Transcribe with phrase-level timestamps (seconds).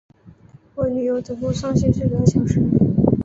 [0.73, 2.59] 我女友走路上限是两小时